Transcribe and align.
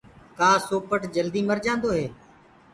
ڪآ 0.37 0.49
سوپٽ 0.67 1.01
جلدي 1.15 1.41
مر 1.47 1.57
جآندو 1.65 1.89
هي؟ 1.97 2.05